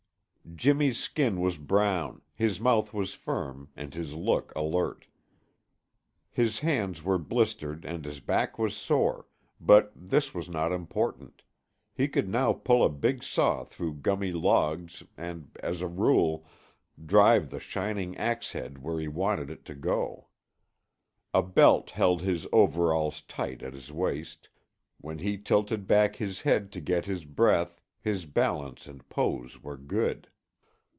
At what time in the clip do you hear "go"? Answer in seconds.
19.75-20.27